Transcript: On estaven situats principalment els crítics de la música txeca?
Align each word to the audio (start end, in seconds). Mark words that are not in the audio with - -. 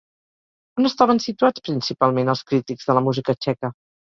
On 0.81 0.89
estaven 0.89 1.21
situats 1.27 1.65
principalment 1.69 2.33
els 2.35 2.43
crítics 2.53 2.89
de 2.91 2.99
la 3.01 3.07
música 3.11 3.37
txeca? 3.45 3.73